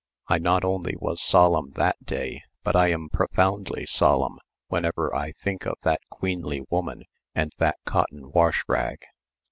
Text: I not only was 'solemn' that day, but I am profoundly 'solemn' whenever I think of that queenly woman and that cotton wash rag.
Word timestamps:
I 0.27 0.39
not 0.39 0.65
only 0.65 0.95
was 0.97 1.21
'solemn' 1.21 1.73
that 1.75 2.03
day, 2.03 2.41
but 2.63 2.75
I 2.75 2.87
am 2.87 3.07
profoundly 3.09 3.85
'solemn' 3.85 4.39
whenever 4.67 5.15
I 5.15 5.33
think 5.33 5.67
of 5.67 5.77
that 5.83 6.01
queenly 6.09 6.63
woman 6.71 7.03
and 7.35 7.53
that 7.59 7.77
cotton 7.85 8.31
wash 8.31 8.63
rag. 8.67 9.03